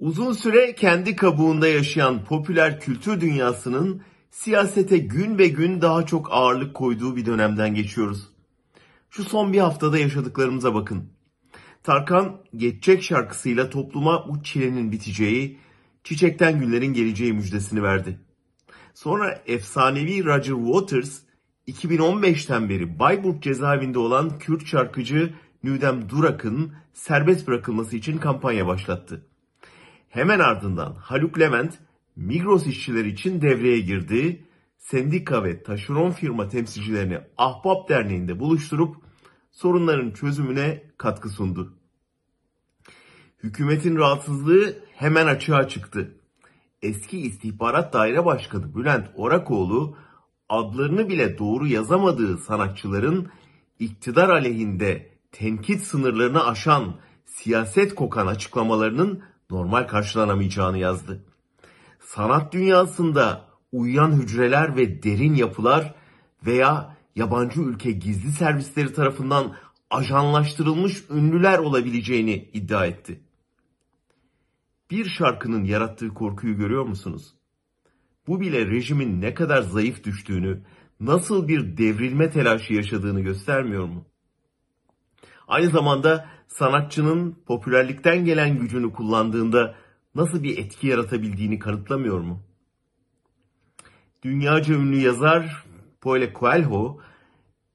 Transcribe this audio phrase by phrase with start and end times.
[0.00, 6.74] Uzun süre kendi kabuğunda yaşayan popüler kültür dünyasının siyasete gün be gün daha çok ağırlık
[6.74, 8.28] koyduğu bir dönemden geçiyoruz.
[9.10, 11.10] Şu son bir haftada yaşadıklarımıza bakın.
[11.82, 15.58] Tarkan Geçecek şarkısıyla topluma bu çilenin biteceği,
[16.04, 18.20] çiçekten günlerin geleceği müjdesini verdi.
[18.94, 21.20] Sonra efsanevi Roger Waters
[21.68, 29.26] 2015'ten beri Bayburt cezaevinde olan Kürt şarkıcı Nüdem Durak'ın serbest bırakılması için kampanya başlattı.
[30.10, 31.78] Hemen ardından Haluk Levent
[32.16, 34.44] Migros işçileri için devreye girdi.
[34.78, 38.96] Sendika ve taşeron firma temsilcilerini Ahbap Derneği'nde buluşturup
[39.50, 41.74] sorunların çözümüne katkı sundu.
[43.42, 46.14] Hükümetin rahatsızlığı hemen açığa çıktı.
[46.82, 49.96] Eski İstihbarat Daire Başkanı Bülent Orakoğlu
[50.48, 53.28] adlarını bile doğru yazamadığı sanatçıların
[53.78, 61.24] iktidar aleyhinde tenkit sınırlarını aşan siyaset kokan açıklamalarının normal karşılanamayacağını yazdı.
[62.00, 65.94] Sanat dünyasında uyuyan hücreler ve derin yapılar
[66.46, 69.56] veya yabancı ülke gizli servisleri tarafından
[69.90, 73.20] ajanlaştırılmış ünlüler olabileceğini iddia etti.
[74.90, 77.34] Bir şarkının yarattığı korkuyu görüyor musunuz?
[78.26, 80.62] Bu bile rejimin ne kadar zayıf düştüğünü,
[81.00, 84.04] nasıl bir devrilme telaşı yaşadığını göstermiyor mu?
[85.48, 89.74] Aynı zamanda sanatçının popülerlikten gelen gücünü kullandığında
[90.14, 92.42] nasıl bir etki yaratabildiğini kanıtlamıyor mu?
[94.22, 95.64] Dünyaca ünlü yazar
[96.00, 97.00] Paulo Coelho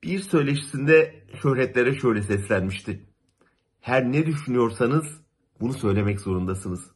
[0.04, 3.06] bir söyleşisinde şöhretlere şöyle seslenmişti.
[3.82, 5.22] Her ne düşünüyorsanız
[5.60, 6.92] bunu söylemek zorundasınız.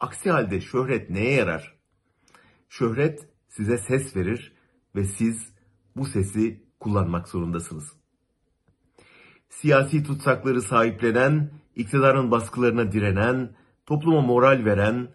[0.00, 1.74] Aksi halde şöhret neye yarar?
[2.68, 4.52] Şöhret size ses verir
[4.96, 5.54] ve siz
[5.96, 8.03] bu sesi kullanmak zorundasınız.
[9.60, 13.50] Siyasi tutsakları sahiplenen, iktidarın baskılarına direnen,
[13.86, 15.08] topluma moral veren,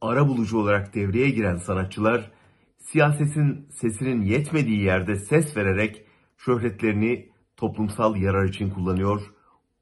[0.00, 2.30] ara bulucu olarak devreye giren sanatçılar,
[2.78, 6.04] siyasetin sesinin yetmediği yerde ses vererek
[6.36, 9.22] şöhretlerini toplumsal yarar için kullanıyor,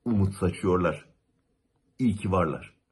[0.04, 1.04] umut saçıyorlar.
[1.98, 2.75] İyi ki varlar.